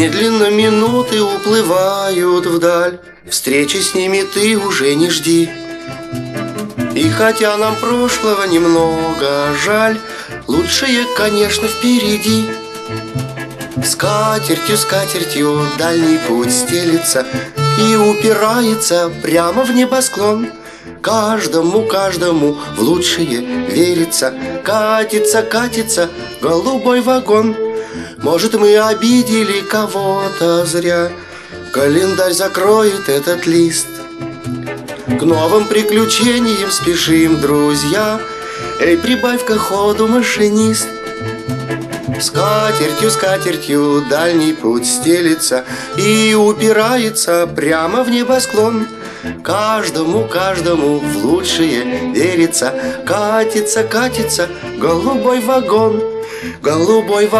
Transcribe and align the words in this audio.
Медленно 0.00 0.48
минуты 0.48 1.20
уплывают 1.20 2.46
вдаль. 2.46 3.00
Встречи 3.28 3.76
с 3.76 3.94
ними 3.94 4.22
ты 4.22 4.56
уже 4.56 4.94
не 4.94 5.10
жди. 5.10 5.50
И 6.94 7.10
хотя 7.10 7.54
нам 7.58 7.76
прошлого 7.76 8.44
немного 8.44 9.54
жаль 9.62 9.98
Лучшее, 10.46 11.04
конечно, 11.18 11.68
впереди. 11.68 12.46
Скатертью, 13.84 14.78
скатертью 14.78 15.66
дальний 15.76 16.18
путь 16.26 16.50
стелится 16.50 17.26
И 17.78 17.94
упирается 17.94 19.12
прямо 19.22 19.66
в 19.66 19.70
небосклон. 19.70 20.48
Каждому, 21.02 21.82
каждому 21.82 22.56
в 22.74 22.80
лучшее 22.80 23.42
верится. 23.68 24.32
Катится, 24.64 25.42
катится 25.42 26.08
голубой 26.40 27.02
вагон 27.02 27.54
Может, 28.22 28.54
мы 28.54 28.76
обидели 28.78 29.62
кого-то 29.62 30.66
зря. 30.66 31.10
Календарь 31.72 32.32
закроет 32.32 33.08
этот 33.08 33.46
лист. 33.46 33.86
К 35.06 35.22
новым 35.22 35.66
приключениям 35.66 36.70
спешим, 36.70 37.40
друзья. 37.40 38.20
Эй, 38.78 38.98
прибавь-ка 38.98 39.58
ходу, 39.58 40.06
машинист. 40.06 40.86
Скатертью, 42.20 43.10
скатертью 43.10 44.04
дальний 44.10 44.52
путь 44.52 44.84
стелится 44.84 45.64
И 45.96 46.34
упирается 46.34 47.46
прямо 47.46 48.04
в 48.04 48.10
небосклон. 48.10 48.86
Каждому, 49.42 50.24
каждому 50.24 50.98
в 50.98 51.24
лучшее 51.24 52.12
верится. 52.12 52.74
Катится, 53.06 53.82
катится 53.82 54.48
голубой 54.78 55.40
вагон. 55.40 56.02
Голубой 56.62 57.26
вагон 57.26 57.30